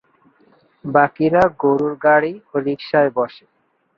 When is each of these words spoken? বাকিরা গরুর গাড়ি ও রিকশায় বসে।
বাকিরা 0.85 1.43
গরুর 1.61 1.93
গাড়ি 2.05 2.33
ও 2.51 2.65
রিকশায় 2.65 3.11
বসে। 3.17 3.45